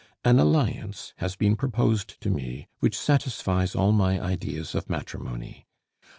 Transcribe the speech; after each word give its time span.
An 0.25 0.39
alliance 0.39 1.13
has 1.17 1.35
been 1.35 1.55
proposed 1.55 2.19
to 2.21 2.31
me 2.31 2.67
which 2.79 2.97
satisfies 2.97 3.75
all 3.75 3.91
my 3.91 4.19
ideas 4.19 4.73
of 4.73 4.89
matrimony. 4.89 5.67